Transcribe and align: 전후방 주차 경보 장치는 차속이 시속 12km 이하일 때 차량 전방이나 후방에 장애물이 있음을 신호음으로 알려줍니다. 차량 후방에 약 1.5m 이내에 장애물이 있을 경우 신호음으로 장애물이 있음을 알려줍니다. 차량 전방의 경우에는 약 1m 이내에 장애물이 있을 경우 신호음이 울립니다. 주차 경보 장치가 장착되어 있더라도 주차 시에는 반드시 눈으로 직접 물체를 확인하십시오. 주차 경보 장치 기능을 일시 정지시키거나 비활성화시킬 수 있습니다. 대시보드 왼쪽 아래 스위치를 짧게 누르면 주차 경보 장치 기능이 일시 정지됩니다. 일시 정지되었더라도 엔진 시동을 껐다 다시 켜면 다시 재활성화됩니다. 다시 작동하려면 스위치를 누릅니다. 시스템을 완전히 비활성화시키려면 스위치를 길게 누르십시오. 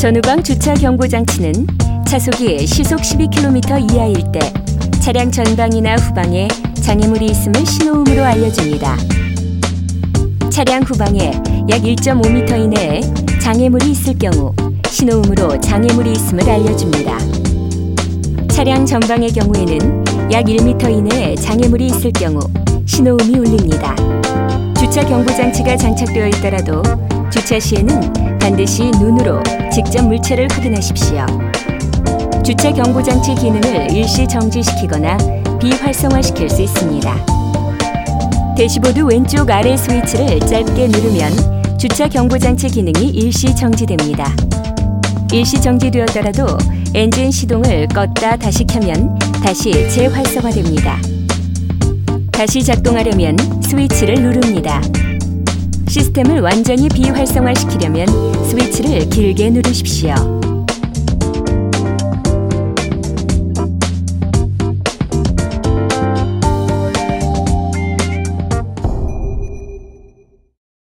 전후방 0.00 0.42
주차 0.42 0.72
경보 0.72 1.08
장치는 1.08 1.66
차속이 2.08 2.66
시속 2.66 3.00
12km 3.00 3.92
이하일 3.92 4.32
때 4.32 4.40
차량 4.98 5.30
전방이나 5.30 5.96
후방에 5.96 6.48
장애물이 6.82 7.26
있음을 7.26 7.66
신호음으로 7.66 8.24
알려줍니다. 8.24 8.96
차량 10.48 10.82
후방에 10.84 11.32
약 11.68 11.82
1.5m 11.82 12.64
이내에 12.64 13.02
장애물이 13.42 13.90
있을 13.90 14.18
경우 14.18 14.54
신호음으로 14.88 15.60
장애물이 15.60 16.12
있음을 16.12 16.48
알려줍니다. 16.48 17.18
차량 18.48 18.86
전방의 18.86 19.32
경우에는 19.32 20.32
약 20.32 20.46
1m 20.46 20.90
이내에 20.96 21.34
장애물이 21.34 21.88
있을 21.88 22.10
경우 22.12 22.40
신호음이 22.86 23.38
울립니다. 23.38 23.94
주차 24.78 25.04
경보 25.04 25.30
장치가 25.34 25.76
장착되어 25.76 26.28
있더라도 26.28 26.82
주차 27.30 27.60
시에는 27.60 28.29
반드시 28.40 28.84
눈으로 28.98 29.42
직접 29.72 30.02
물체를 30.06 30.48
확인하십시오. 30.50 31.26
주차 32.42 32.72
경보 32.72 33.02
장치 33.02 33.34
기능을 33.34 33.92
일시 33.92 34.26
정지시키거나 34.26 35.16
비활성화시킬 35.60 36.48
수 36.48 36.62
있습니다. 36.62 37.26
대시보드 38.56 39.00
왼쪽 39.00 39.48
아래 39.50 39.76
스위치를 39.76 40.40
짧게 40.40 40.88
누르면 40.88 41.78
주차 41.78 42.08
경보 42.08 42.38
장치 42.38 42.68
기능이 42.68 43.10
일시 43.10 43.54
정지됩니다. 43.54 44.34
일시 45.32 45.60
정지되었더라도 45.60 46.46
엔진 46.94 47.30
시동을 47.30 47.86
껐다 47.88 48.38
다시 48.38 48.64
켜면 48.64 49.16
다시 49.44 49.70
재활성화됩니다. 49.90 50.98
다시 52.32 52.64
작동하려면 52.64 53.36
스위치를 53.62 54.14
누릅니다. 54.14 54.80
시스템을 55.90 56.40
완전히 56.40 56.88
비활성화시키려면 56.88 58.06
스위치를 58.44 59.10
길게 59.10 59.50
누르십시오. 59.50 60.14